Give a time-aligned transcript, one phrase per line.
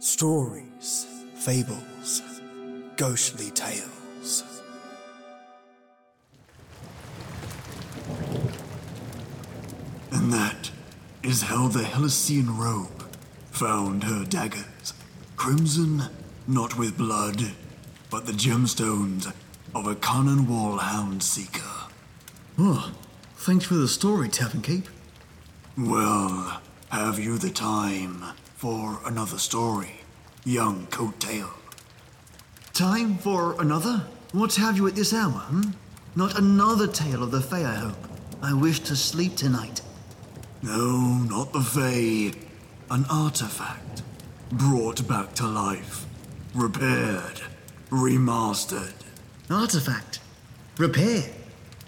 [0.00, 2.22] Stories, fables,
[2.96, 4.44] ghostly tales.
[10.12, 10.70] And that
[11.24, 13.12] is how the Helician robe
[13.50, 14.94] found her daggers.
[15.36, 16.04] Crimson,
[16.46, 17.42] not with blood,
[18.08, 19.32] but the gemstones
[19.74, 21.88] of a Conan Wall Hound Seeker.
[22.56, 22.92] Oh,
[23.34, 24.88] thanks for the story, Tavern Keep.
[25.76, 28.22] Well, have you the time
[28.58, 30.00] for another story,
[30.44, 31.48] young coattail?
[32.72, 34.02] Time for another?
[34.32, 35.70] What have you at this hour, hmm?
[36.16, 37.96] Not another tale of the Fae, I hope.
[38.42, 39.80] I wish to sleep tonight.
[40.60, 42.36] No, not the Fae.
[42.90, 44.02] An artifact.
[44.50, 46.04] Brought back to life.
[46.52, 47.40] Repaired.
[47.90, 48.92] Remastered.
[49.48, 50.18] Artifact.
[50.78, 51.30] Repair.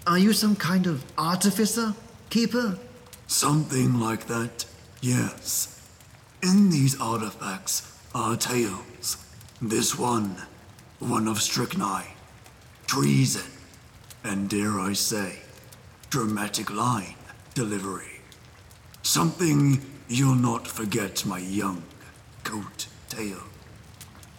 [0.07, 1.93] Are you some kind of artificer?
[2.29, 2.79] Keeper?
[3.27, 4.63] Something like that,
[5.01, 5.80] yes.
[6.43, 9.17] In these artifacts are tales.
[9.61, 10.37] This one,
[10.97, 12.15] one of strychnine,
[12.87, 13.51] treason,
[14.23, 15.39] and dare I say,
[16.09, 17.13] dramatic line
[17.53, 18.21] delivery.
[19.03, 21.83] Something you'll not forget, my young
[22.43, 23.43] coat tail.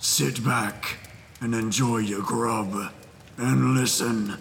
[0.01, 0.97] Sit back
[1.41, 2.93] and enjoy your grub
[3.37, 4.39] and listen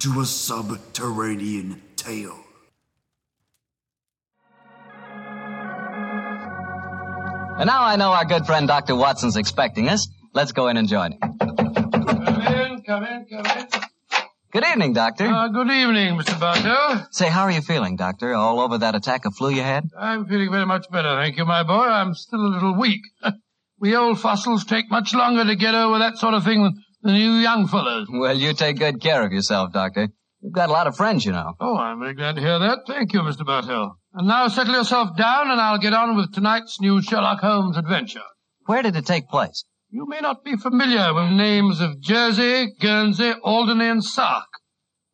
[0.00, 2.43] to a subterranean tale.
[7.56, 8.96] And now I know our good friend Dr.
[8.96, 10.08] Watson's expecting us.
[10.32, 11.20] Let's go in and join him.
[11.20, 13.66] Come in, come in, come in.
[14.52, 15.26] Good evening, Doctor.
[15.26, 16.38] Uh, good evening, Mr.
[16.38, 17.06] Bartell.
[17.12, 18.34] Say, how are you feeling, Doctor?
[18.34, 19.84] All over that attack of flu you had?
[19.96, 21.84] I'm feeling very much better, thank you, my boy.
[21.86, 23.02] I'm still a little weak.
[23.78, 27.34] we old fossils take much longer to get over that sort of thing than you
[27.34, 28.08] young fellows.
[28.10, 30.08] Well, you take good care of yourself, Doctor.
[30.40, 31.54] You've got a lot of friends, you know.
[31.60, 32.80] Oh, I'm very glad to hear that.
[32.88, 33.46] Thank you, Mr.
[33.46, 33.96] Bartell.
[34.16, 38.22] And now settle yourself down, and I'll get on with tonight's new Sherlock Holmes adventure.
[38.66, 39.64] Where did it take place?
[39.90, 44.46] You may not be familiar with the names of Jersey, Guernsey, Alderney, and Sark,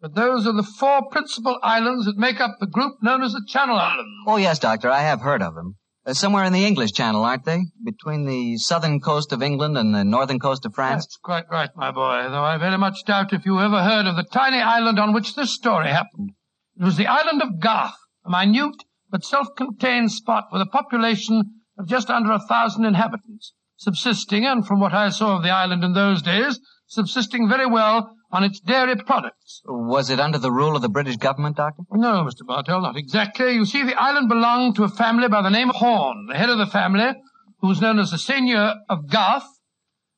[0.02, 3.42] but those are the four principal islands that make up the group known as the
[3.48, 4.10] Channel Islands.
[4.26, 4.90] Oh, yes, Doctor.
[4.90, 5.76] I have heard of them.
[6.04, 7.60] Uh, somewhere in the English Channel, aren't they?
[7.82, 11.04] Between the southern coast of England and the northern coast of France?
[11.04, 14.16] That's quite right, my boy, though I very much doubt if you ever heard of
[14.16, 16.32] the tiny island on which this story happened.
[16.78, 17.96] It was the island of Garth,
[18.26, 18.76] a minute
[19.10, 24.80] but self-contained spot with a population of just under a thousand inhabitants, subsisting, and from
[24.80, 28.96] what I saw of the island in those days, subsisting very well on its dairy
[28.96, 29.62] products.
[29.64, 31.82] Was it under the rule of the British government, Doctor?
[31.92, 32.46] No, Mr.
[32.46, 33.54] Bartell, not exactly.
[33.54, 36.26] You see, the island belonged to a family by the name of Horn.
[36.28, 37.12] The head of the family,
[37.60, 39.46] who was known as the Seigneur of Garth,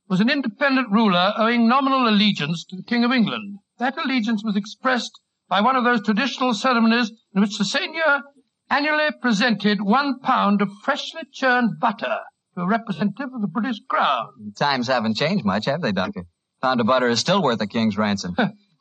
[0.09, 3.59] was an independent ruler owing nominal allegiance to the King of England.
[3.79, 5.13] That allegiance was expressed
[5.49, 8.23] by one of those traditional ceremonies in which the Seigneur
[8.73, 12.17] annually presented one pound of freshly churned butter
[12.55, 14.55] to a representative of the British Crown.
[14.59, 16.25] Times haven't changed much, have they, Doctor?
[16.63, 18.35] Pound of butter is still worth a king's ransom.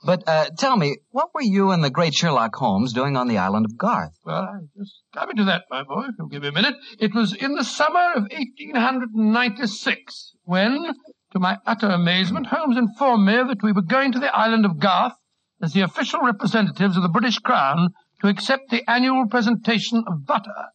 [0.05, 3.37] but uh, tell me, what were you and the great Sherlock Holmes doing on the
[3.37, 4.13] island of Garth?
[4.25, 6.75] Well, I'm just coming to that, my boy, if you'll give me a minute.
[6.97, 10.93] It was in the summer of 1896 when,
[11.33, 14.79] to my utter amazement, Holmes informed me that we were going to the island of
[14.79, 15.15] Garth
[15.61, 17.89] as the official representatives of the British Crown
[18.21, 20.69] to accept the annual presentation of butter.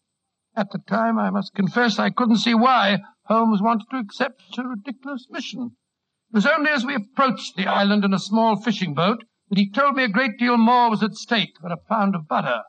[0.57, 4.59] At the time, I must confess I couldn't see why Holmes wanted to accept such
[4.59, 5.77] a ridiculous mission.
[6.33, 9.71] It was only as we approached the island in a small fishing boat that he
[9.71, 12.62] told me a great deal more was at stake than a pound of butter.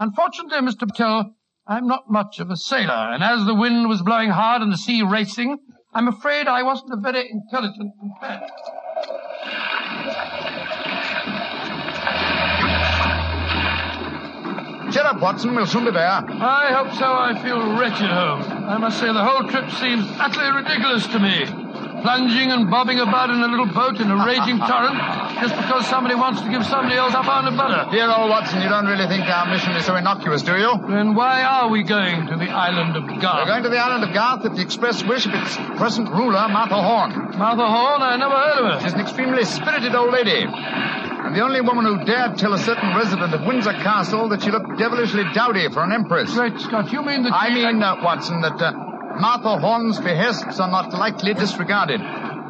[0.00, 0.88] Unfortunately, Mr.
[0.88, 1.34] Bartell,
[1.66, 4.76] I'm not much of a sailor, and as the wind was blowing hard and the
[4.76, 5.58] sea racing,
[5.92, 8.50] I'm afraid I wasn't a very intelligent companion.
[14.94, 15.56] Cheer up, Watson.
[15.56, 16.06] We'll soon be there.
[16.06, 17.02] I hope so.
[17.02, 18.46] I feel wretched, Holmes.
[18.46, 21.50] I must say the whole trip seems utterly ridiculous to me.
[22.06, 24.94] Plunging and bobbing about in a little boat in a raging torrent
[25.42, 27.90] just because somebody wants to give somebody else a pound of butter.
[27.90, 30.78] Dear old Watson, you don't really think our mission is so innocuous, do you?
[30.86, 33.50] Then why are we going to the island of Garth?
[33.50, 36.46] We're going to the island of Garth at the express wish of its present ruler,
[36.46, 37.34] Martha Horn.
[37.34, 37.98] Martha Horn?
[37.98, 38.80] I never heard of her.
[38.86, 40.46] She's an extremely spirited old lady.
[41.24, 44.50] And the only woman who dared tell a certain resident of Windsor Castle that she
[44.50, 46.34] looked devilishly dowdy for an empress.
[46.34, 48.72] Great Scott, you mean that I she- mean, uh, Watson, that uh,
[49.18, 52.00] Martha Horn's behests are not lightly disregarded.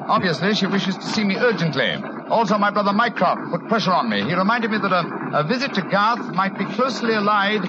[0.07, 1.95] Obviously, she wishes to see me urgently.
[2.29, 4.23] Also, my brother Mycroft put pressure on me.
[4.25, 7.63] He reminded me that a, a visit to Garth might be closely allied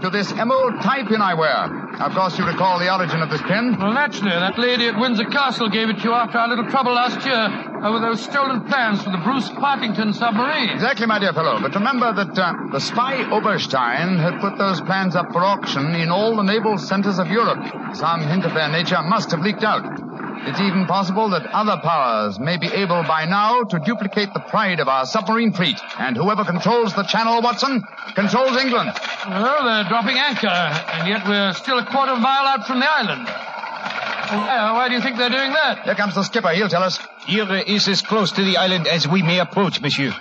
[0.00, 1.81] to this emerald tie pin I wear.
[2.02, 3.78] Of course, you recall the origin of this pin.
[3.78, 6.92] Well, naturally, that lady at Windsor Castle gave it to you after our little trouble
[6.92, 7.46] last year
[7.78, 10.70] over those stolen plans for the Bruce Partington submarine.
[10.70, 11.60] Exactly, my dear fellow.
[11.62, 16.10] But remember that uh, the spy Oberstein had put those plans up for auction in
[16.10, 17.62] all the naval centers of Europe.
[17.94, 20.11] Some hint of their nature must have leaked out.
[20.44, 24.80] It's even possible that other powers may be able by now to duplicate the pride
[24.80, 25.78] of our submarine fleet.
[25.98, 27.82] And whoever controls the channel, Watson,
[28.14, 28.90] controls England.
[29.28, 32.80] Well, they're dropping anchor, and yet we're still a quarter of a mile out from
[32.80, 33.28] the island.
[33.28, 35.84] Why, why do you think they're doing that?
[35.84, 36.48] Here comes the skipper.
[36.50, 36.98] He'll tell us.
[37.26, 40.12] Here is as close to the island as we may approach, monsieur.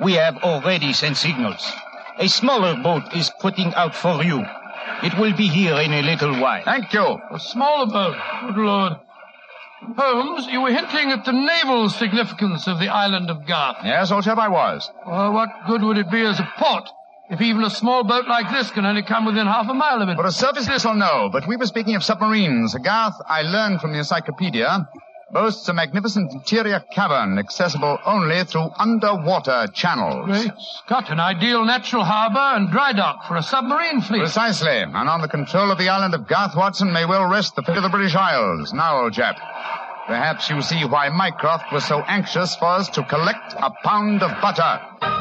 [0.00, 1.64] We have already sent signals.
[2.18, 4.44] A smaller boat is putting out for you.
[5.02, 6.64] It will be here in a little while.
[6.64, 7.18] Thank you.
[7.30, 8.16] A smaller boat.
[8.46, 8.92] Good Lord.
[9.96, 13.78] Holmes, you were hinting at the naval significance of the island of Garth.
[13.84, 14.90] Yes, old chap, I was.
[15.06, 16.88] Well, what good would it be as a port
[17.30, 20.08] if even a small boat like this can only come within half a mile of
[20.08, 20.16] it?
[20.16, 21.30] For a surface vessel, no.
[21.32, 22.74] But we were speaking of submarines.
[22.74, 24.88] Garth, I learned from the encyclopedia,
[25.32, 30.26] boasts a magnificent interior cavern accessible only through underwater channels.
[30.26, 30.52] Great
[30.84, 34.20] Scott, an ideal natural harbor and dry dock for a submarine fleet.
[34.20, 34.78] Precisely.
[34.78, 37.76] And on the control of the island of Garth Watson may well rest the fate
[37.76, 38.72] of the British Isles.
[38.72, 39.36] Now, old chap,
[40.06, 44.30] perhaps you see why Mycroft was so anxious for us to collect a pound of
[44.40, 45.19] butter.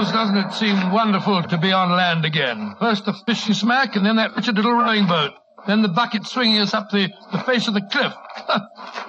[0.00, 2.74] Holmes, doesn't it seem wonderful to be on land again?
[2.80, 5.32] First the fishy smack, and then that wretched little rowing boat.
[5.66, 8.14] Then the bucket swinging us up the, the face of the cliff.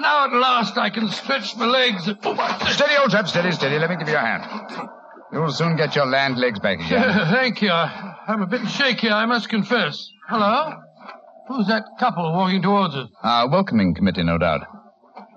[0.02, 2.08] now at last I can stretch my legs.
[2.10, 2.58] and- Oh, my...
[2.72, 3.80] Steady, old chap, steady, steady.
[3.80, 4.90] Let me give you a hand.
[5.32, 7.28] You'll soon get your land legs back again.
[7.32, 7.72] Thank you.
[7.72, 10.10] I- I'm a bit shaky, I must confess.
[10.28, 10.74] Hello?
[11.48, 13.08] Who's that couple walking towards us?
[13.24, 14.62] Our welcoming committee, no doubt.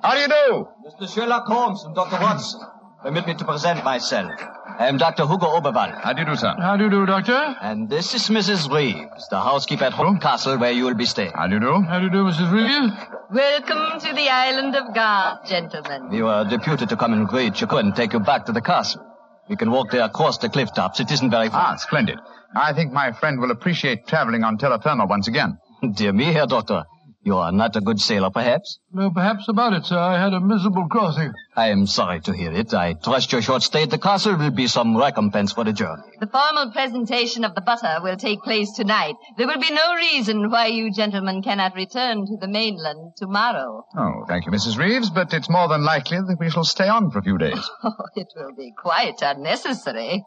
[0.03, 0.69] How do you do?
[1.07, 1.15] Mr.
[1.15, 2.21] Sherlock Holmes and Dr.
[2.21, 2.61] Watson.
[3.05, 4.33] Permit me to present myself.
[4.79, 5.27] I am Dr.
[5.27, 6.01] Hugo Oberwald.
[6.03, 6.55] How do you do, sir?
[6.59, 7.55] How do you do, Doctor?
[7.61, 8.73] And this is Mrs.
[8.75, 11.33] Reeves, the housekeeper at Hope Castle where you will be staying.
[11.35, 11.83] How do you do?
[11.83, 12.51] How do you do, Mrs.
[12.51, 12.95] Reeves?
[13.31, 16.15] Welcome to the island of Garth, gentlemen.
[16.15, 19.05] You are deputed to come and greet you and take you back to the castle.
[19.51, 20.99] You can walk there across the cliff tops.
[20.99, 21.75] It isn't very far.
[21.75, 22.19] Ah, splendid.
[22.57, 25.59] I think my friend will appreciate traveling on terra firma once again.
[25.95, 26.85] Dear me, Herr Doctor.
[27.25, 28.79] You are not a good sailor, perhaps?
[28.93, 29.99] No, perhaps about it, sir.
[29.99, 31.33] I had a miserable crossing.
[31.57, 32.75] I am sorry to hear it.
[32.75, 36.03] I trust your short stay at the castle will be some recompense for the journey.
[36.21, 39.15] The formal presentation of the butter will take place tonight.
[39.39, 43.87] There will be no reason why you gentlemen cannot return to the mainland tomorrow.
[43.97, 44.77] Oh, thank you, Mrs.
[44.77, 47.71] Reeves, but it's more than likely that we shall stay on for a few days.
[47.85, 50.25] Oh, it will be quite unnecessary.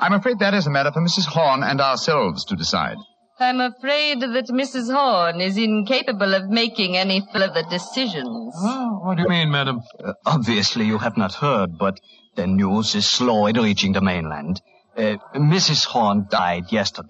[0.00, 1.26] I'm afraid that is a matter for Mrs.
[1.26, 2.96] Horn and ourselves to decide.
[3.38, 4.92] I'm afraid that Mrs.
[4.92, 8.54] Horn is incapable of making any further decisions.
[8.58, 9.80] Oh, what do you mean, madam?
[10.02, 12.00] Uh, obviously, you have not heard, but
[12.34, 14.62] the news is slow in reaching the mainland.
[14.96, 15.84] Uh, Mrs.
[15.84, 17.08] Horn died yesterday.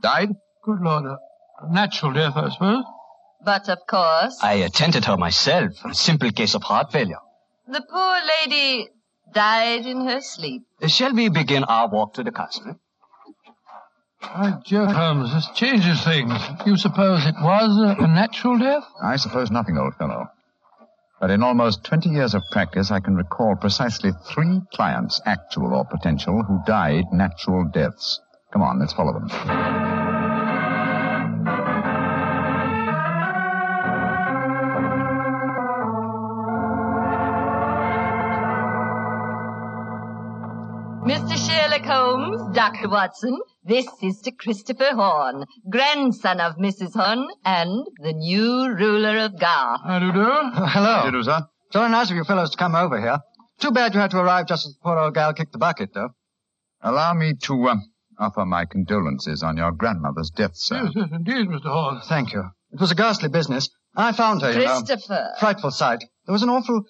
[0.00, 0.28] Died?
[0.64, 1.04] Good Lord.
[1.06, 1.16] A
[1.62, 2.84] a natural death, I suppose.
[3.44, 5.72] But of course, I attended her myself.
[5.84, 7.18] A simple case of heart failure.
[7.66, 8.88] the poor lady
[9.34, 10.62] died in her sleep.
[10.82, 12.76] Uh, Shall we begin our walk to the castle?
[14.20, 16.32] By Jove, Holmes, this changes things.
[16.66, 18.84] You suppose it was a, a natural death?
[19.02, 20.28] I suppose nothing, old fellow.
[21.20, 25.84] But in almost 20 years of practice, I can recall precisely three clients, actual or
[25.84, 28.20] potential, who died natural deaths.
[28.52, 29.28] Come on, let's follow them.
[41.10, 41.36] Mr.
[41.90, 42.88] Sherlock Holmes, Dr.
[42.88, 46.94] Watson, this is to Christopher Horn, grandson of Mrs.
[46.94, 49.80] Horn and the new ruler of Garth.
[49.84, 50.20] How do you do?
[50.20, 50.66] Hello.
[50.66, 51.40] How do you do, sir?
[51.72, 53.18] Very nice of you fellows to come over here.
[53.60, 55.90] Too bad you had to arrive just as the poor old gal kicked the bucket,
[55.92, 56.10] though.
[56.80, 57.76] Allow me to uh,
[58.18, 60.84] offer my condolences on your grandmother's death, sir.
[60.84, 61.72] Yes, yes, indeed, Mr.
[61.72, 62.00] Horn.
[62.08, 62.44] Thank you.
[62.72, 63.68] It was a ghastly business.
[63.96, 64.82] I found her, you know.
[64.82, 66.04] Christopher, Frightful sight.
[66.26, 66.84] There was an awful,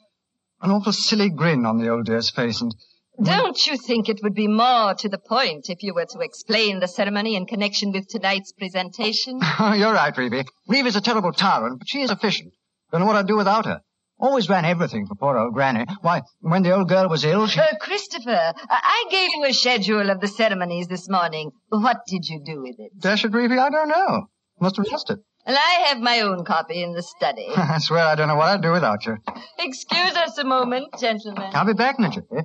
[0.61, 2.75] an awful silly grin on the old dear's face, and
[3.23, 6.81] don't you think it would be more to the point if you were to explain
[6.81, 9.41] the ceremony in connection with tonight's presentation?
[9.61, 10.47] you're right, Reeve.
[10.69, 12.53] Reeve is a terrible tyrant, but she is efficient.
[12.91, 13.81] Don't know what I'd do without her.
[14.19, 15.87] Always ran everything for poor old Granny.
[16.03, 17.59] Why, when the old girl was ill, she...
[17.59, 21.53] Uh, Christopher, I-, I gave you a schedule of the ceremonies this morning.
[21.71, 22.93] What did you do with it?
[23.01, 24.27] Dash it, Reeve, I don't know.
[24.61, 25.21] Must have lost it.
[25.47, 27.49] Well, I have my own copy in the study.
[27.57, 29.17] I swear I don't know what I'd do without you.
[29.59, 31.51] Excuse us a moment, gentlemen.
[31.55, 32.45] I'll be back in a jiffy.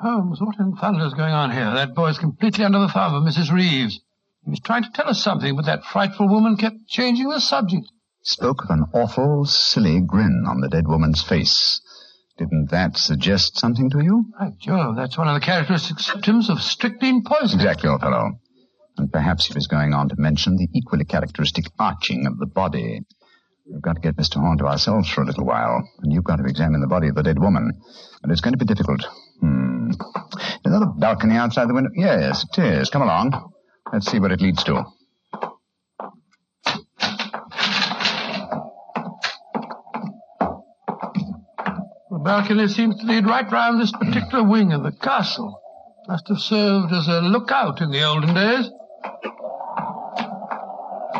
[0.00, 1.74] Holmes, what in thunder is going on here?
[1.74, 3.52] That boy's completely under the thumb of Mrs.
[3.52, 4.00] Reeves.
[4.44, 7.84] He was trying to tell us something, but that frightful woman kept changing the subject.
[8.22, 11.82] Spoke of an awful, silly grin on the dead woman's face.
[12.38, 14.24] Didn't that suggest something to you?
[14.38, 17.66] By Jove, that's one of the characteristic symptoms of strychnine poisoning.
[17.66, 18.40] Exactly, old fellow.
[18.96, 23.02] And perhaps he was going on to mention the equally characteristic arching of the body.
[23.70, 24.40] We've got to get Mr.
[24.40, 27.14] Horn to ourselves for a little while, and you've got to examine the body of
[27.14, 27.70] the dead woman.
[28.22, 29.06] And it's going to be difficult.
[30.64, 31.90] Is that a balcony outside the window?
[31.94, 32.90] Yes, it is.
[32.90, 33.52] Come along.
[33.92, 34.84] Let's see what it leads to.
[42.10, 45.60] The balcony seems to lead right round this particular wing of the castle.
[46.08, 48.70] Must have served as a lookout in the olden days.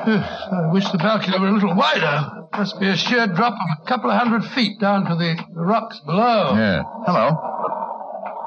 [0.03, 2.47] I wish the balcony were a little wider.
[2.53, 5.61] Must be a sheer drop of a couple of hundred feet down to the, the
[5.63, 6.55] rocks below.
[6.55, 6.83] Yeah.
[7.07, 7.60] Hello.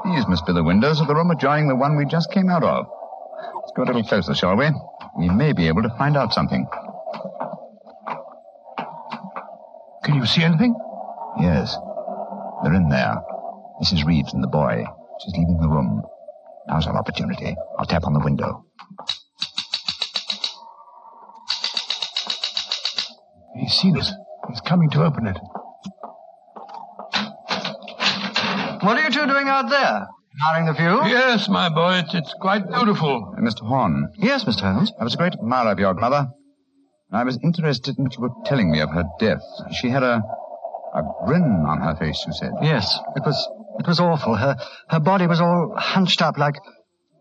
[0.06, 2.64] These must be the windows of the room adjoining the one we just came out
[2.64, 2.86] of.
[3.56, 4.70] Let's go a little closer, shall we?
[5.18, 6.68] We may be able to find out something.
[10.04, 10.76] Can you see anything?
[11.40, 11.78] Yes.
[12.64, 13.16] They're in there.
[13.82, 14.06] Mrs.
[14.06, 14.84] Reeves and the boy.
[15.24, 16.04] She's leaving the room.
[16.68, 17.56] Now's our opportunity.
[17.80, 18.66] I'll tap on the window.
[23.56, 24.12] He's seen us.
[24.50, 25.38] He's coming to open it.
[28.84, 30.08] What are you two doing out there?
[30.36, 31.12] Admiring the view?
[31.12, 33.34] Yes, my boy, it's, it's quite beautiful.
[33.38, 33.66] Uh, Mr.
[33.68, 34.10] Horn.
[34.18, 34.62] Yes, Mr.
[34.62, 34.92] Holmes.
[35.00, 36.28] I was a great admirer of your mother.
[37.12, 39.42] I was interested in what you were telling me of her death.
[39.80, 40.22] She had a
[40.96, 42.52] a grin on her face, you said.
[42.62, 43.38] Yes, it was
[43.80, 44.36] it was awful.
[44.36, 44.56] Her
[44.90, 46.56] her body was all hunched up like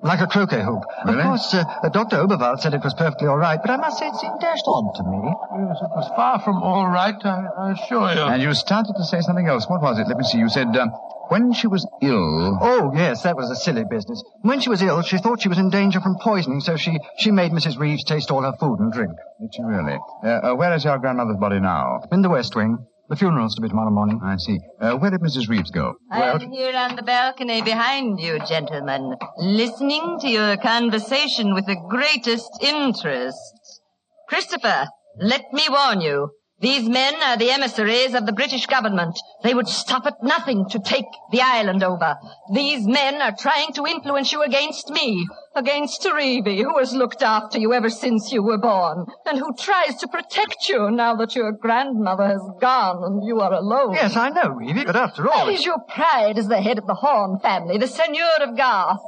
[0.03, 0.83] like a croquet hoop.
[1.07, 1.21] Really?
[1.21, 2.17] Of course, uh, uh, Dr.
[2.17, 4.95] Oberwald said it was perfectly all right, but I must say it seemed dashed odd
[4.97, 5.21] to me.
[5.69, 8.23] Yes, it was far from all right, I, I assure you.
[8.23, 9.67] And you started to say something else.
[9.69, 10.09] What was it?
[10.09, 10.39] Let me see.
[10.39, 10.89] You said uh,
[11.33, 12.59] when she was ill.
[12.61, 14.23] Oh, yes, that was a silly business.
[14.43, 17.31] When she was ill, she thought she was in danger from poisoning, so she, she
[17.31, 17.79] made Mrs.
[17.79, 19.13] Reeves taste all her food and drink.
[19.41, 19.99] Did she really?
[20.23, 22.03] Uh, uh, where is your grandmother's body now?
[22.13, 22.87] In the West Wing.
[23.09, 24.21] The funeral's to be tomorrow morning.
[24.23, 24.59] I see.
[24.79, 25.49] Uh, where did Mrs.
[25.49, 25.95] Reeves go?
[26.11, 32.51] I'm here on the balcony behind you, gentlemen, listening to your conversation with the greatest
[32.61, 33.81] interest.
[34.29, 34.87] Christopher,
[35.19, 36.29] let me warn you.
[36.63, 39.19] These men are the emissaries of the British government.
[39.43, 42.17] They would stop at nothing to take the island over.
[42.55, 45.27] These men are trying to influence you against me,
[45.57, 49.97] against Reevy, who has looked after you ever since you were born, and who tries
[49.97, 53.95] to protect you now that your grandmother has gone and you are alone.
[53.95, 55.47] Yes, I know, Reevy, but after all...
[55.47, 59.01] That is your pride as the head of the Horn family, the Seigneur of Garth.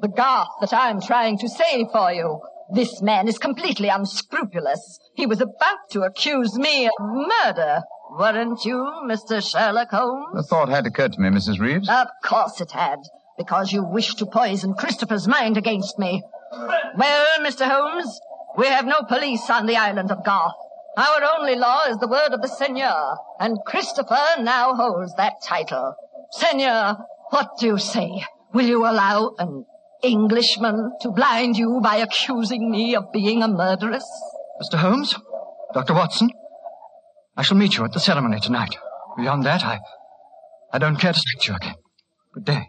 [0.00, 2.40] The Garth that I'm trying to save for you.
[2.72, 4.98] This man is completely unscrupulous.
[5.14, 7.82] He was about to accuse me of murder.
[8.10, 9.42] Weren't you, Mr.
[9.42, 10.34] Sherlock Holmes?
[10.34, 11.60] The thought had occurred to me, Mrs.
[11.60, 11.88] Reeves.
[11.88, 12.98] Of course it had,
[13.36, 16.22] because you wished to poison Christopher's mind against me.
[16.96, 17.68] Well, Mr.
[17.68, 18.20] Holmes,
[18.56, 20.54] we have no police on the island of Garth.
[20.96, 25.94] Our only law is the word of the Seigneur, and Christopher now holds that title.
[26.30, 26.96] Seigneur,
[27.30, 28.24] what do you say?
[28.54, 29.66] Will you allow an
[30.02, 34.04] Englishman to blind you by accusing me of being a murderess?
[34.62, 34.78] Mr.
[34.78, 35.16] Holmes?
[35.74, 35.94] Dr.
[35.94, 36.30] Watson?
[37.36, 38.76] I shall meet you at the ceremony tonight.
[39.16, 39.80] Beyond that, I...
[40.72, 41.74] I don't care to speak to you again.
[42.34, 42.66] Good day.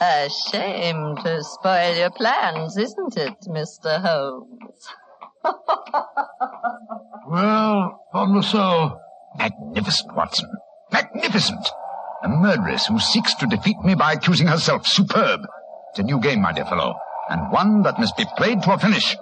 [0.00, 4.00] A shame to spoil your plans, isn't it, Mr.
[4.00, 4.88] Holmes?
[7.28, 9.00] Well, on the soul.
[9.38, 10.50] Magnificent, Watson.
[10.92, 11.66] Magnificent.
[12.24, 14.86] A murderess who seeks to defeat me by accusing herself.
[14.86, 15.40] Superb.
[15.90, 16.94] It's a new game, my dear fellow,
[17.28, 19.16] and one that must be played to a finish.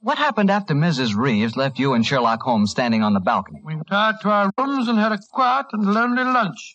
[0.00, 1.16] What happened after Mrs.
[1.16, 3.60] Reeves left you and Sherlock Holmes standing on the balcony?
[3.64, 6.74] We retired to our rooms and had a quiet and lonely lunch.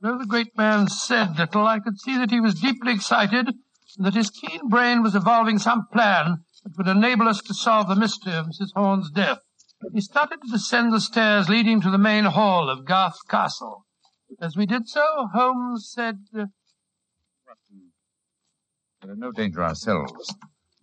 [0.00, 3.46] Though the great man said little, I could see that he was deeply excited
[3.96, 7.86] and that his keen brain was evolving some plan that would enable us to solve
[7.86, 8.70] the mystery of Mrs.
[8.74, 9.38] Horn's death.
[9.94, 13.84] He started to descend the stairs leading to the main hall of Garth Castle.
[14.40, 16.46] As we did so, Holmes said, uh,
[19.04, 20.34] We're in no danger ourselves.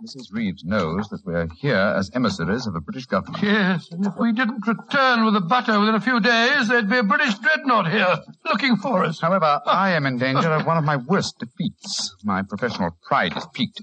[0.02, 0.32] Mrs.
[0.32, 3.44] Reeves knows that we're here as emissaries of the British government.
[3.44, 6.98] Yes, and if we didn't return with the butter within a few days, there'd be
[6.98, 9.20] a British dreadnought here looking for us.
[9.20, 12.16] However, I am in danger of one of my worst defeats.
[12.24, 13.82] My professional pride is piqued.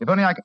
[0.00, 0.44] If only I could...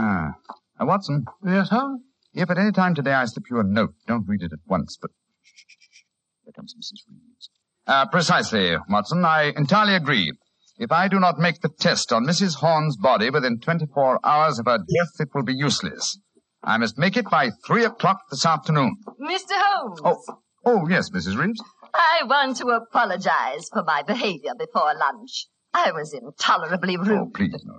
[0.00, 0.34] Ah.
[0.80, 2.02] Uh, Watson, Yes, Holmes?
[2.32, 4.96] if at any time today I slip you a note, don't read it at once,
[5.00, 5.10] but...
[5.42, 6.02] Shh, shh, shh, shh.
[6.44, 7.02] Here comes Mrs.
[7.10, 7.50] Reeves.
[7.86, 9.24] Uh, precisely, Watson.
[9.24, 10.32] I entirely agree.
[10.78, 12.56] If I do not make the test on Mrs.
[12.56, 16.18] Horn's body within 24 hours of her death, it will be useless.
[16.62, 18.96] I must make it by 3 o'clock this afternoon.
[19.20, 19.52] Mr.
[19.52, 20.00] Holmes.
[20.04, 20.22] Oh,
[20.64, 21.36] oh, yes, Mrs.
[21.36, 21.60] Reeves.
[21.92, 25.46] I want to apologize for my behavior before lunch.
[25.74, 27.18] I was intolerably rude.
[27.18, 27.78] Oh, please, no.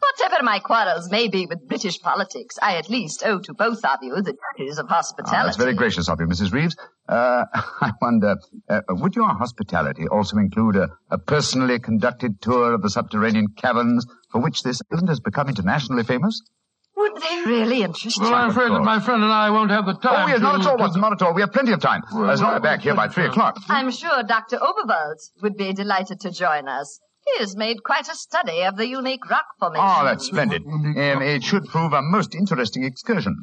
[0.00, 3.98] Whatever my quarrels may be with British politics, I at least owe to both of
[4.02, 5.46] you the duties of Ah, hospitality.
[5.46, 6.52] that's very gracious of you, Mrs.
[6.52, 6.76] Reeves.
[7.08, 7.44] Uh,
[7.80, 8.36] I wonder,
[8.68, 14.06] uh, would your hospitality also include a, a personally conducted tour of the subterranean caverns
[14.30, 16.40] for which this island has become internationally famous?
[16.96, 18.34] Would they really interest Well, you?
[18.36, 20.28] I'm afraid that my friend and I won't have the time.
[20.28, 21.32] Oh, yes, not at all, Watson, not at all.
[21.34, 22.02] We have plenty of time.
[22.12, 23.56] Well, as long as well, we're back here by three o'clock.
[23.68, 24.58] I'm sure Dr.
[24.58, 27.00] Oberwald would be delighted to join us.
[27.34, 29.86] He has made quite a study of the unique rock formation.
[29.88, 30.62] Oh, that's splendid.
[30.66, 33.36] Um, it should prove a most interesting excursion.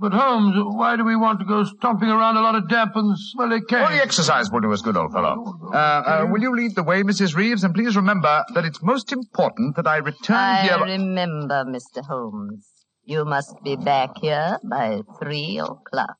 [0.00, 3.16] But Holmes, why do we want to go stomping around a lot of damp and
[3.18, 3.82] smelly caves?
[3.82, 5.44] All the exercise will do us good, old fellow.
[5.72, 7.34] Uh, uh, will you lead the way, Mrs.
[7.36, 7.64] Reeves?
[7.64, 10.78] And please remember that it's most important that I return I here.
[10.84, 12.04] remember, Mr.
[12.04, 12.66] Holmes.
[13.04, 16.16] You must be back here by three o'clock.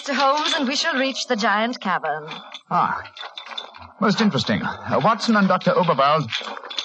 [0.00, 0.14] Mr.
[0.14, 2.26] Holmes, and we shall reach the giant cavern.
[2.70, 3.02] Ah,
[4.00, 4.62] most interesting.
[4.62, 5.72] Uh, Watson and Dr.
[5.72, 6.30] Oberwald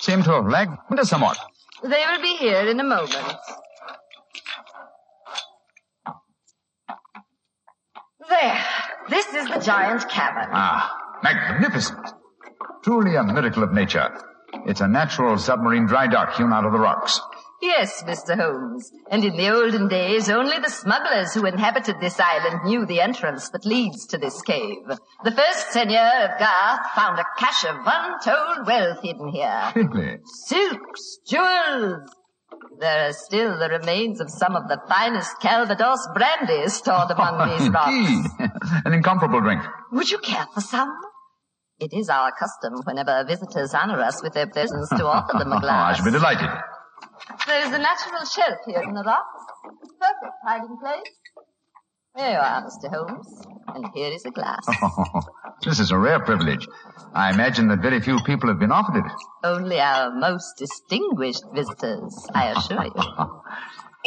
[0.01, 1.38] seem to have lagged somewhat.
[1.81, 3.15] They will be here in a moment.
[8.27, 8.65] There.
[9.07, 10.50] This is the giant cavern.
[10.51, 10.93] Ah,
[11.24, 12.05] magnificent.
[12.84, 14.10] Truly a miracle of nature.
[14.65, 17.22] It's a natural submarine dry dock hewn out of the rocks.
[17.65, 18.38] Yes, Mr.
[18.39, 18.91] Holmes.
[19.10, 23.50] And in the olden days, only the smugglers who inhabited this island knew the entrance
[23.50, 24.86] that leads to this cave.
[25.24, 29.72] The first seigneur of Garth found a cache of untold wealth hidden here.
[29.75, 30.17] Really?
[30.45, 32.10] Silks, jewels.
[32.79, 37.69] There are still the remains of some of the finest Calvados brandy stored among these
[37.69, 37.89] rocks.
[37.89, 38.51] Indeed.
[38.86, 39.62] An incomparable drink.
[39.91, 40.89] Would you care for some?
[41.79, 45.60] It is our custom whenever visitors honor us with their presence to offer them a
[45.60, 45.93] glass.
[45.93, 46.50] I should be delighted.
[47.47, 49.43] There is a natural shelf here in the rocks.
[49.99, 51.03] Perfect hiding place.
[52.15, 52.89] Here you are, Mr.
[52.89, 53.45] Holmes.
[53.67, 54.65] And here is a glass.
[54.81, 55.21] Oh,
[55.63, 56.67] this is a rare privilege.
[57.13, 59.11] I imagine that very few people have been offered it.
[59.43, 62.93] Only our most distinguished visitors, I assure you.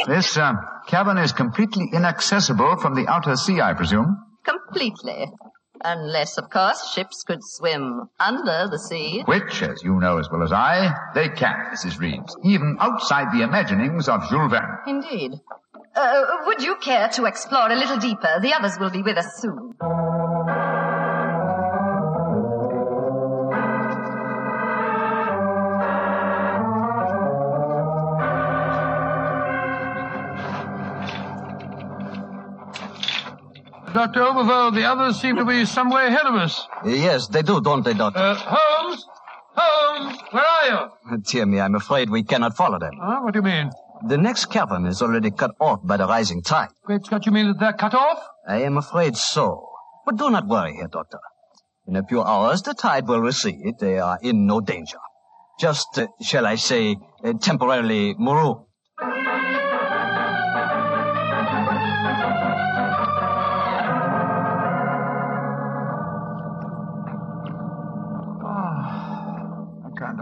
[0.07, 0.53] This uh,
[0.87, 4.15] cavern is completely inaccessible from the outer sea, I presume.
[4.45, 5.29] Completely.
[5.83, 9.23] Unless, of course, ships could swim under the sea.
[9.25, 11.99] Which, as you know as well as I, they can, Mrs.
[11.99, 14.77] Reeves, even outside the imaginings of Jules Verne.
[14.87, 15.39] Indeed.
[15.95, 18.39] Uh, would you care to explore a little deeper?
[18.41, 19.75] The others will be with us soon.
[33.93, 34.21] Dr.
[34.21, 36.67] Oberwald, the others seem to be some way ahead of us.
[36.85, 38.19] Yes, they do, don't they, Doctor?
[38.19, 39.05] Uh, Holmes?
[39.55, 40.67] Holmes, where are
[41.11, 41.17] you?
[41.23, 42.93] Dear me, I'm afraid we cannot follow them.
[43.01, 43.21] Huh?
[43.21, 43.71] What do you mean?
[44.07, 46.69] The next cavern is already cut off by the rising tide.
[46.85, 48.19] Great Scott, you mean that they're cut off?
[48.47, 49.67] I am afraid so.
[50.05, 51.19] But do not worry here, Doctor.
[51.87, 53.75] In a few hours, the tide will recede.
[53.79, 54.99] They are in no danger.
[55.59, 58.65] Just, uh, shall I say, uh, temporarily marooned.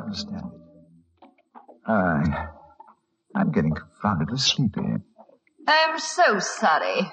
[0.07, 1.29] Understand it.
[1.85, 2.47] I,
[3.35, 4.81] I'm getting confoundedly sleepy.
[5.67, 7.11] I'm so sorry.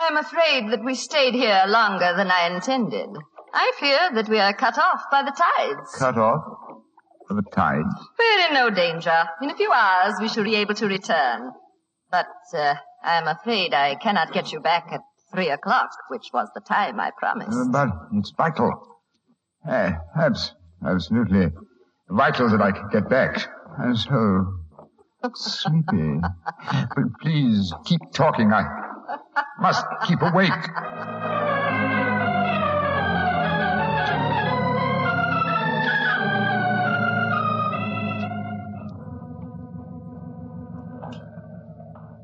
[0.00, 3.08] I'm afraid that we stayed here longer than I intended.
[3.52, 5.94] I fear that we are cut off by the tides.
[5.98, 6.44] Cut off
[7.26, 7.94] for the tides.
[8.18, 9.24] We're in no danger.
[9.42, 11.52] In a few hours, we shall be able to return.
[12.10, 15.00] But uh, I'm afraid I cannot get you back at
[15.32, 17.58] three o'clock, which was the time I promised.
[17.58, 18.72] Uh, but it's vital.
[19.68, 20.54] Uh, abs-
[20.86, 21.50] absolutely
[22.10, 23.46] vital that I can get back.
[23.78, 24.58] I'm so
[25.34, 26.20] sleepy.
[26.70, 28.52] but please keep talking.
[28.52, 28.64] I
[29.60, 30.52] must keep awake.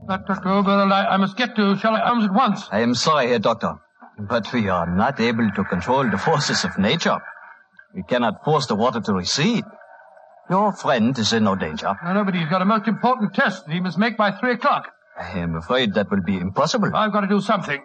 [0.06, 0.50] But, Dr.
[0.50, 2.68] Oberwald, I, I must get to Sherlock Holmes at once.
[2.70, 3.76] I am sorry here, Doctor.
[4.18, 7.18] But we are not able to control the forces of nature.
[7.94, 9.64] We cannot force the water to recede.
[10.50, 11.94] Your friend is in no danger.
[12.04, 14.52] No, know, but he's got a most important test that he must make by three
[14.52, 14.90] o'clock.
[15.16, 16.90] I am afraid that will be impossible.
[16.94, 17.80] I've got to do something.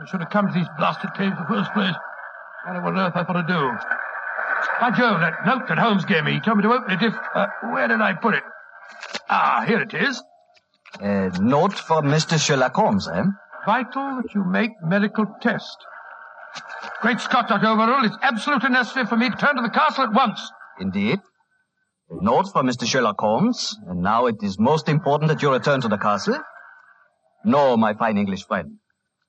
[0.00, 1.94] I should have come to these blasted caves in the first place.
[2.64, 3.70] I don't know what on earth I thought to do.
[4.80, 7.14] By Jove, that note that Holmes gave me, he told me to open it if...
[7.34, 8.44] Uh, where did I put it?
[9.28, 10.22] Ah, here it is.
[11.00, 12.40] A note for Mr.
[12.40, 13.24] Sherlock Holmes, eh?
[13.66, 15.76] Vital that you make medical test.
[17.00, 17.66] Great Scott, Dr.
[17.66, 20.40] Oberwald, it's absolutely necessary for me to turn to the castle at once.
[20.80, 21.18] Indeed.
[22.10, 22.86] A note for Mr.
[22.86, 26.38] Sherlock Holmes, and now it is most important that you return to the castle.
[27.44, 28.78] No, my fine English friend.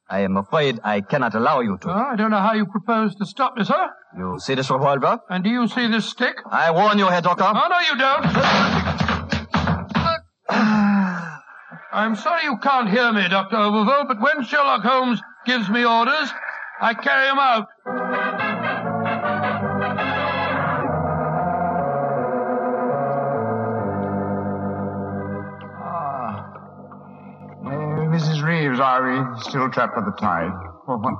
[0.09, 1.87] I am afraid I cannot allow you to.
[1.87, 3.89] Well, I don't know how you propose to stop me, sir.
[4.17, 5.19] You see this revolver?
[5.29, 6.35] And do you see this stick?
[6.45, 7.45] I warn you, Herr Doctor.
[7.47, 8.25] Oh, no, you don't.
[11.93, 13.55] I'm sorry you can't hear me, Dr.
[13.55, 16.31] Oberwald, but when Sherlock Holmes gives me orders,
[16.81, 17.67] I carry him out.
[25.23, 26.43] Uh,
[28.13, 28.43] Mrs.
[28.43, 30.51] Reeves, are we still trapped by the tide?
[30.87, 31.13] Well, what,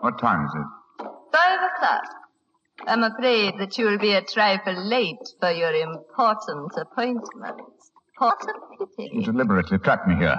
[0.00, 1.06] what time is it?
[1.32, 2.02] Five o'clock.
[2.86, 7.60] I'm afraid that you will be a trifle late for your important appointment.
[8.18, 10.36] What a You deliberately trapped me here.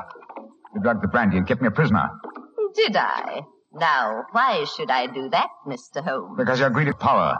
[0.73, 2.09] You drugged the brandy and kept me a prisoner.
[2.75, 3.41] Did I?
[3.73, 6.03] Now, why should I do that, Mr.
[6.03, 6.37] Holmes?
[6.37, 7.37] Because you're greedy power.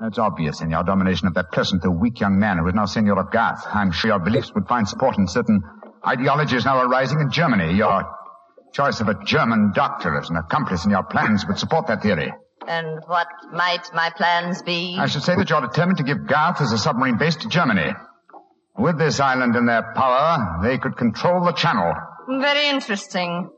[0.00, 2.86] That's obvious in your domination of that pleasant though weak young man who is now
[2.86, 3.64] Seigneur of Garth.
[3.72, 5.62] I'm sure your beliefs would find support in certain
[6.04, 7.74] ideologies now arising in Germany.
[7.76, 8.04] Your
[8.72, 12.32] choice of a German doctor as an accomplice in your plans would support that theory.
[12.66, 14.96] And what might my plans be?
[14.98, 17.92] I should say that you're determined to give Garth as a submarine base to Germany.
[18.76, 21.92] With this island in their power, they could control the channel.
[22.28, 23.50] Very interesting.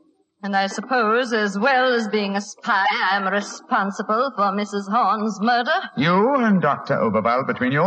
[0.45, 4.87] And I suppose, as well as being a spy, I'm responsible for Mrs.
[4.87, 5.71] Horn's murder?
[5.97, 6.97] You and Dr.
[6.97, 7.83] Oberwald between you,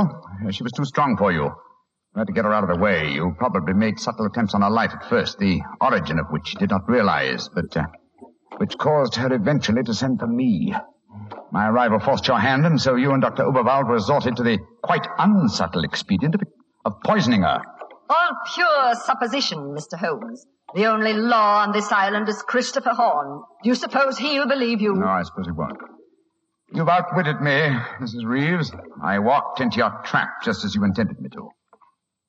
[0.50, 1.44] she was too strong for you.
[1.44, 3.12] You had to get her out of the way.
[3.12, 6.58] You probably made subtle attempts on her life at first, the origin of which you
[6.58, 7.84] did not realize, but uh,
[8.56, 10.74] which caused her eventually to send for me.
[11.52, 13.44] My arrival forced your hand, and so you and Dr.
[13.44, 16.40] Oberwald resorted to the quite unsubtle expedient of,
[16.84, 17.60] of poisoning her.
[18.08, 19.98] All pure supposition, Mr.
[19.98, 20.46] Holmes.
[20.74, 23.42] The only law on this island is Christopher Horn.
[23.62, 24.94] Do you suppose he'll believe you?
[24.94, 25.78] No, I suppose he won't.
[26.72, 27.60] You've outwitted me,
[28.00, 28.24] Mrs.
[28.24, 28.70] Reeves.
[29.02, 31.48] I walked into your trap just as you intended me to.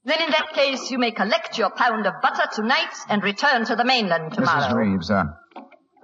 [0.05, 3.75] Then in that case, you may collect your pound of butter tonight and return to
[3.75, 4.73] the mainland tomorrow.
[4.73, 4.75] Mrs.
[4.75, 5.25] Reeves, uh,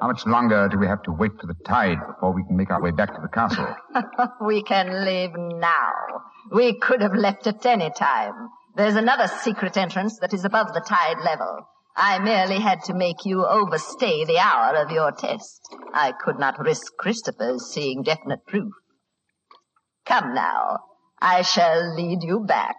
[0.02, 2.70] how much longer do we have to wait for the tide before we can make
[2.72, 3.74] our way back to the castle?
[4.46, 5.92] we can leave now.
[6.52, 8.50] We could have left at any time.
[8.76, 11.68] There's another secret entrance that is above the tide level.
[11.96, 15.62] I merely had to make you overstay the hour of your test.
[15.94, 18.74] I could not risk Christopher's seeing definite proof.
[20.06, 20.80] Come now.
[21.22, 22.76] I shall lead you back.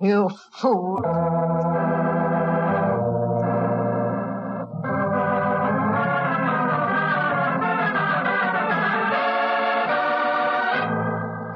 [0.00, 1.00] You fool.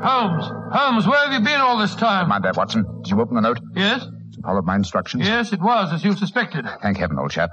[0.06, 2.28] Holmes, Holmes, where have you been all this time?
[2.28, 2.84] Mind that, Watson.
[3.02, 3.58] Did you open the note?
[3.74, 4.06] Yes?
[4.40, 5.26] Followed my instructions?
[5.26, 6.64] Yes, it was, as you suspected.
[6.80, 7.50] Thank heaven, old chap.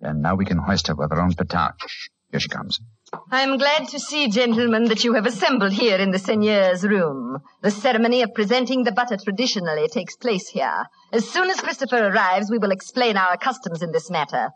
[0.00, 1.74] And now we can hoist her with our own petard.
[2.30, 2.80] Here she comes.
[3.30, 7.38] I'm glad to see, gentlemen, that you have assembled here in the seigneur's room.
[7.62, 10.86] The ceremony of presenting the butter traditionally takes place here.
[11.12, 14.48] As soon as Christopher arrives, we will explain our customs in this matter.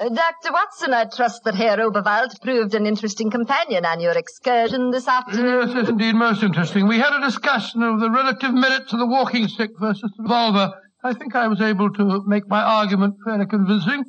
[0.00, 0.52] Dr.
[0.52, 5.76] Watson, I trust that Herr Oberwald proved an interesting companion on your excursion this afternoon.
[5.76, 6.88] Yes, indeed, most interesting.
[6.88, 10.72] We had a discussion of the relative merits of the walking stick versus the revolver.
[11.04, 14.04] I think I was able to make my argument fairly convincing.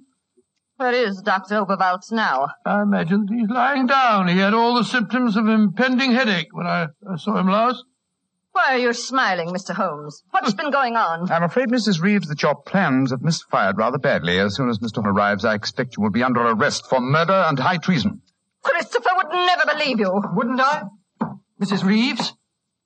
[0.78, 1.56] Where is Dr.
[1.56, 2.48] Oberwald now?
[2.66, 4.30] I imagine he's lying down.
[4.30, 7.84] He had all the symptoms of impending headache when I saw him last.
[8.54, 9.74] Why are you smiling, Mr.
[9.74, 10.24] Holmes?
[10.32, 10.58] What's hmm.
[10.58, 11.32] been going on?
[11.32, 12.02] I'm afraid, Mrs.
[12.02, 14.40] Reeves, that your plans have misfired rather badly.
[14.40, 14.96] As soon as Mr.
[14.96, 18.22] Holmes arrives, I expect you will be under arrest for murder and high treason.
[18.64, 20.22] Christopher would never believe you.
[20.34, 20.84] Wouldn't I?
[21.62, 21.84] Mrs.
[21.84, 22.34] Reeves,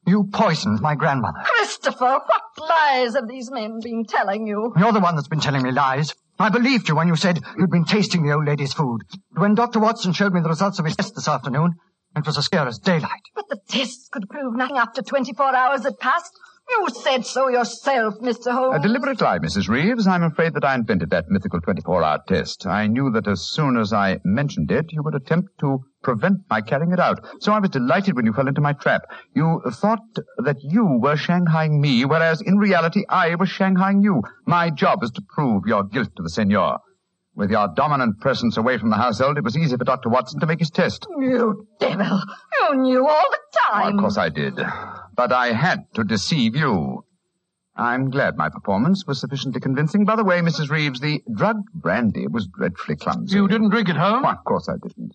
[0.06, 1.40] you poisoned my grandmother.
[1.44, 4.74] Christopher, what lies have these men been telling you?
[4.78, 6.14] You're the one that's been telling me lies.
[6.38, 9.02] I believed you when you said you'd been tasting the old lady's food.
[9.32, 9.80] But when Dr.
[9.80, 11.76] Watson showed me the results of his test this afternoon,
[12.16, 13.22] it was as clear as daylight.
[13.34, 16.32] But the tests could prove nothing after 24 hours had passed.
[16.68, 18.52] You said so yourself, Mr.
[18.52, 18.78] Holmes.
[18.78, 19.70] A deliberate lie, Mrs.
[19.70, 20.08] Reeves.
[20.08, 22.66] I'm afraid that I invented that mythical 24-hour test.
[22.66, 26.62] I knew that as soon as I mentioned it, you would attempt to prevent my
[26.62, 27.24] carrying it out.
[27.40, 29.04] So I was delighted when you fell into my trap.
[29.36, 30.00] You thought
[30.44, 34.24] that you were shanghaiing me, whereas in reality I was shanghaiing you.
[34.48, 36.80] My job is to prove your guilt to the seigneur.
[37.36, 40.08] With your dominant presence away from the household, it was easy for Dr.
[40.10, 41.06] Watson to make his test.
[41.20, 42.22] You devil.
[42.62, 43.38] You knew all the
[43.74, 43.96] Well, time.
[43.96, 44.56] of course I did.
[45.16, 47.04] But I had to deceive you.
[47.76, 50.06] I'm glad my performance was sufficiently convincing.
[50.06, 50.70] By the way, Mrs.
[50.70, 53.36] Reeves, the drugged brandy was dreadfully clumsy.
[53.36, 54.24] You didn't drink it, Holmes?
[54.24, 55.14] Why, of course I didn't.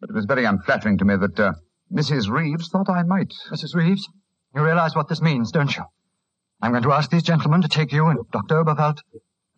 [0.00, 1.52] But it was very unflattering to me that uh,
[1.92, 2.30] Mrs.
[2.30, 3.32] Reeves thought I might.
[3.50, 3.74] Mrs.
[3.74, 4.08] Reeves,
[4.54, 5.84] you realize what this means, don't you?
[6.62, 8.64] I'm going to ask these gentlemen to take you and Dr.
[8.64, 9.00] Oberwald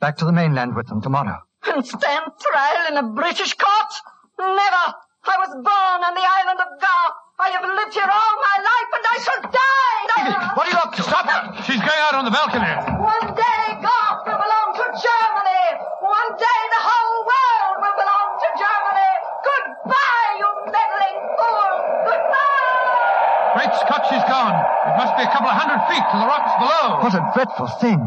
[0.00, 1.38] back to the mainland with them tomorrow.
[1.64, 3.92] And stand trial in a British court?
[4.38, 4.84] Never.
[5.24, 7.06] I was born on the island of Gar.
[7.40, 10.54] I have lived here all my life, and I shall die.
[10.54, 11.02] What are you up to?
[11.02, 11.40] Stop her!
[11.66, 12.68] She's going out on the balcony.
[13.00, 15.66] One day Garth will belong to Germany.
[15.98, 19.12] One day the whole world will belong to Germany.
[19.42, 21.70] Goodbye, you meddling fool.
[22.06, 23.50] Goodbye.
[23.58, 24.54] Great Scott, she's gone.
[24.54, 27.02] It must be a couple of hundred feet to the rocks below.
[27.02, 27.98] What a dreadful thing.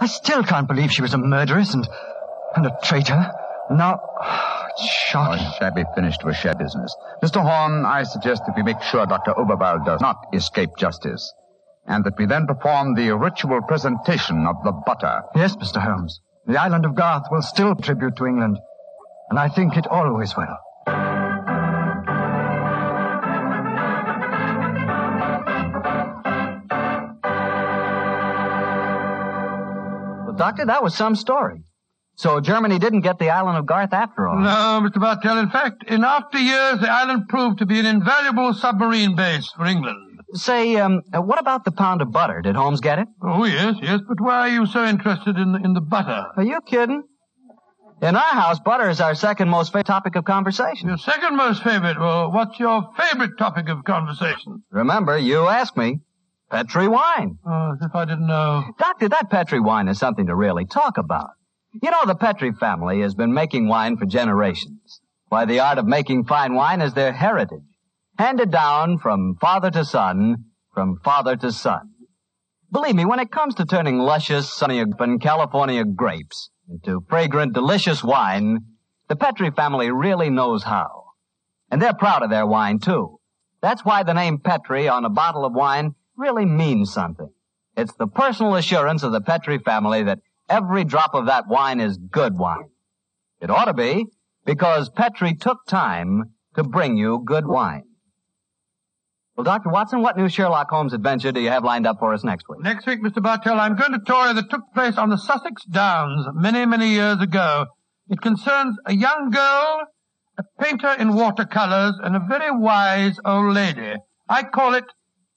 [0.00, 1.86] I still can't believe she was a murderess and,
[2.56, 3.30] and a traitor.
[3.70, 4.00] Now,
[4.70, 5.46] it's shocking.
[5.46, 6.94] A shabby finish to a shabby business.
[7.22, 7.40] Mr.
[7.42, 9.32] Horn, I suggest that we make sure Dr.
[9.32, 11.32] Oberwald does not escape justice,
[11.86, 15.22] and that we then perform the ritual presentation of the butter.
[15.34, 15.82] Yes, Mr.
[15.82, 16.20] Holmes.
[16.46, 18.58] The island of Garth will still tribute to England,
[19.30, 20.58] and I think it always will.
[30.26, 31.64] Well, Doctor, that was some story.
[32.16, 34.38] So Germany didn't get the island of Garth after all.
[34.38, 35.00] No, Mr.
[35.00, 35.38] Bartell.
[35.38, 39.66] In fact, in after years, the island proved to be an invaluable submarine base for
[39.66, 39.98] England.
[40.34, 42.40] Say, um, what about the pound of butter?
[42.42, 43.08] Did Holmes get it?
[43.22, 46.26] Oh, yes, yes, but why are you so interested in the, in the butter?
[46.36, 47.02] Are you kidding?
[48.02, 50.88] In our house, butter is our second most favorite topic of conversation.
[50.88, 51.98] Your second most favorite.
[51.98, 54.62] Well, what's your favorite topic of conversation?
[54.70, 56.00] Remember, you asked me.
[56.50, 57.38] Petri wine.
[57.46, 58.62] Oh, as if I didn't know.
[58.78, 61.30] Doctor, that Petri wine is something to really talk about.
[61.82, 65.00] You know, the Petri family has been making wine for generations.
[65.28, 67.58] Why, the art of making fine wine is their heritage,
[68.16, 70.36] handed down from father to son,
[70.72, 71.90] from father to son.
[72.70, 78.04] Believe me, when it comes to turning luscious, sunny and California grapes into fragrant, delicious
[78.04, 78.58] wine,
[79.08, 81.04] the Petri family really knows how.
[81.70, 83.18] And they're proud of their wine, too.
[83.62, 87.30] That's why the name Petri on a bottle of wine really means something.
[87.76, 91.96] It's the personal assurance of the Petri family that every drop of that wine is
[91.96, 92.68] good wine.
[93.40, 94.06] It ought to be,
[94.44, 97.82] because Petri took time to bring you good wine.
[99.36, 99.70] Well, Dr.
[99.70, 102.60] Watson, what new Sherlock Holmes adventure do you have lined up for us next week?
[102.62, 103.20] Next week, Mr.
[103.20, 106.90] Bartell, I'm going to a story that took place on the Sussex Downs many, many
[106.90, 107.66] years ago.
[108.08, 109.88] It concerns a young girl,
[110.38, 113.94] a painter in watercolors, and a very wise old lady.
[114.28, 114.84] I call it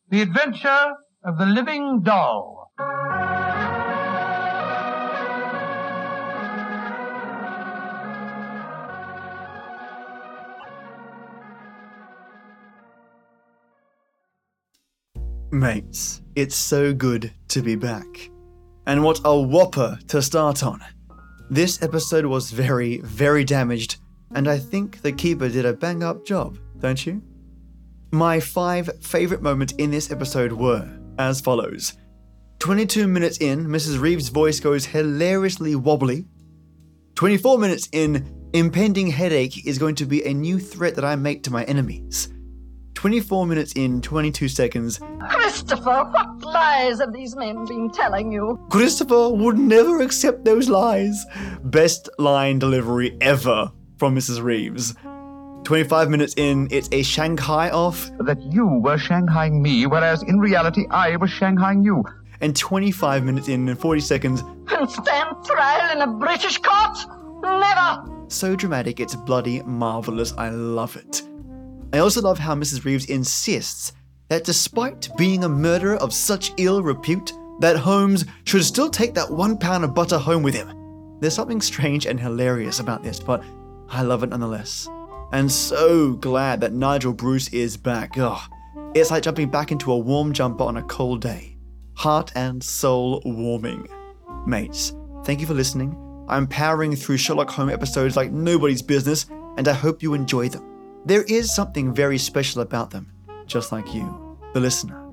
[0.09, 0.93] The Adventure
[1.23, 2.71] of the Living Doll.
[15.51, 18.29] Mates, it's so good to be back.
[18.85, 20.83] And what a whopper to start on.
[21.49, 23.97] This episode was very, very damaged,
[24.35, 27.21] and I think the keeper did a bang up job, don't you?
[28.11, 31.93] My five favourite moments in this episode were as follows
[32.59, 34.01] 22 minutes in, Mrs.
[34.01, 36.25] Reeves' voice goes hilariously wobbly.
[37.15, 41.43] 24 minutes in, impending headache is going to be a new threat that I make
[41.43, 42.33] to my enemies.
[42.97, 48.59] 24 minutes in, 22 seconds, Christopher, what lies have these men been telling you?
[48.71, 51.23] Christopher would never accept those lies.
[51.63, 54.41] Best line delivery ever from Mrs.
[54.41, 54.95] Reeves.
[55.63, 58.09] 25 minutes in, it's a Shanghai off.
[58.17, 62.03] That you were Shanghaiing me, whereas in reality I was Shanghaiing you.
[62.41, 66.97] And 25 minutes in and 40 seconds, And stand trial in a British court?
[67.43, 68.17] Never!
[68.29, 70.33] so dramatic it's bloody marvelous.
[70.37, 71.21] I love it.
[71.93, 72.83] I also love how Mrs.
[72.83, 73.93] Reeves insists
[74.29, 79.31] that despite being a murderer of such ill repute, that Holmes should still take that
[79.31, 81.17] one pound of butter home with him.
[81.19, 83.43] There's something strange and hilarious about this, but
[83.89, 84.87] I love it nonetheless.
[85.31, 88.17] And so glad that Nigel Bruce is back.
[88.17, 88.39] Ugh.
[88.93, 91.57] It's like jumping back into a warm jumper on a cold day.
[91.95, 93.87] Heart and soul warming.
[94.45, 95.97] Mates, thank you for listening.
[96.27, 99.25] I'm powering through Sherlock Holmes episodes like nobody's business,
[99.57, 100.76] and I hope you enjoy them.
[101.07, 103.09] There is something very special about them,
[103.45, 105.09] just like you, the listener.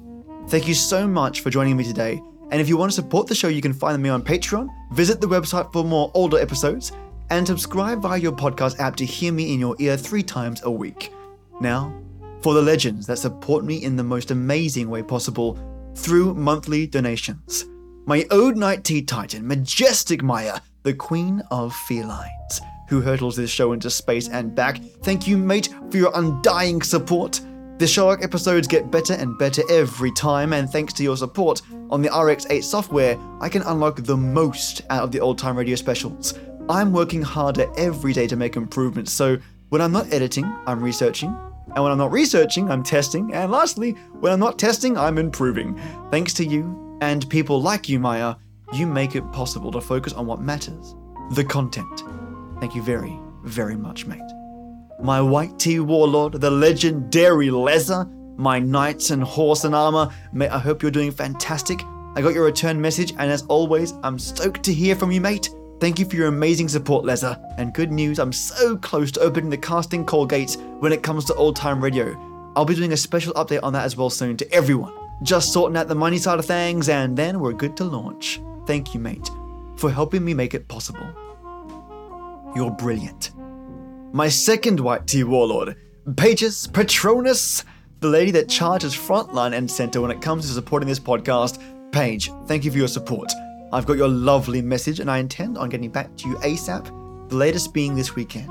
[0.49, 2.21] Thank you so much for joining me today.
[2.51, 5.21] And if you want to support the show, you can find me on Patreon, visit
[5.21, 6.91] the website for more older episodes,
[7.31, 10.71] and subscribe via your podcast app to hear me in your ear three times a
[10.71, 11.13] week.
[11.61, 11.95] Now,
[12.41, 15.57] for the legends that support me in the most amazing way possible
[15.95, 17.67] through monthly donations.
[18.05, 23.73] My Ode Night Tea Titan, Majestic Mayah, the Queen of Felines, who hurtles this show
[23.73, 24.79] into space and back.
[25.03, 27.41] Thank you, mate, for your undying support.
[27.79, 32.03] The Sherlock episodes get better and better every time, and thanks to your support on
[32.03, 36.39] the RX8 software, I can unlock the most out of the old time radio specials.
[36.69, 39.39] I'm working harder every day to make improvements, so
[39.71, 41.37] when I'm not editing, I'm researching,
[41.75, 45.79] and when I'm not researching, I'm testing, and lastly, when I'm not testing, I'm improving.
[46.11, 48.39] Thanks to you and people like you, Mayah,
[48.73, 50.95] you make it possible to focus on what matters
[51.33, 52.05] the content.
[52.65, 54.23] Thank you very, very much, mate.
[54.99, 60.59] My white tea warlord, the legendary Leza, my knights and horse and armor, mate, I
[60.59, 61.83] hope you're doing fantastic.
[62.17, 65.51] I got your return message, and as always, I'm stoked to hear from you, mate.
[65.79, 67.39] Thank you for your amazing support, Leza.
[67.59, 71.27] And good news, I'm so close to opening the casting call gates when it comes
[71.27, 72.17] to old time radio.
[72.57, 74.95] I'll be doing a special update on that as well soon to everyone.
[75.23, 78.41] Just sorting out the money side of things, and then we're good to launch.
[78.67, 79.29] Thank you, mate,
[79.77, 81.07] for helping me make it possible.
[82.55, 83.33] You're brilliant.
[84.13, 85.77] My second white tea warlord,
[86.17, 87.65] Pages Patronus,
[88.01, 91.61] the lady that charges frontline and center when it comes to supporting this podcast.
[91.91, 93.33] Paige, thank you for your support.
[93.73, 97.37] I've got your lovely message and I intend on getting back to you ASAP, the
[97.37, 98.49] latest being this weekend.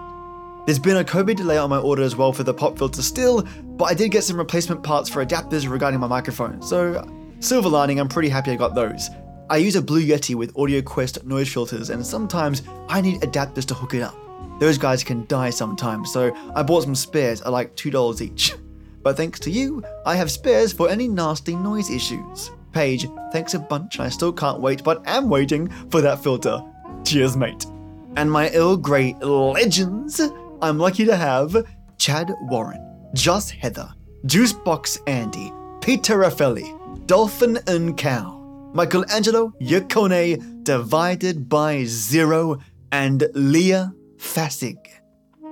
[0.66, 3.44] There's been a COVID delay on my order as well for the pop filter still,
[3.64, 7.06] but I did get some replacement parts for adapters regarding my microphone, so
[7.40, 9.10] silver lining, I'm pretty happy I got those.
[9.54, 13.66] I use a Blue Yeti with Audio Quest noise filters, and sometimes I need adapters
[13.66, 14.16] to hook it up.
[14.60, 18.56] Those guys can die sometimes, so I bought some spares at like $2 each.
[19.04, 22.50] But thanks to you, I have spares for any nasty noise issues.
[22.72, 24.00] Paige, thanks a bunch.
[24.00, 26.60] I still can't wait, but am waiting for that filter.
[27.06, 27.68] Cheers, mate.
[28.16, 30.20] And my Earl Grey legends,
[30.64, 31.64] I'm lucky to have
[32.00, 33.94] Chad Warren, Joss Heather,
[34.26, 38.43] Juicebox Andy, Peter Raffaelli, Dolphin and Cow,
[38.74, 42.58] Michael Angelo Yacone, Divided by Zero,
[42.92, 44.78] and Leah Fasig.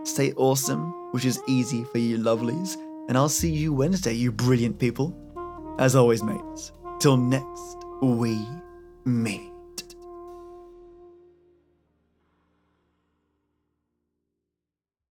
[0.03, 4.79] Stay awesome, which is easy for you lovelies, and I'll see you Wednesday, you brilliant
[4.79, 5.15] people.
[5.77, 8.39] As always, mates, till next we
[9.05, 9.50] meet.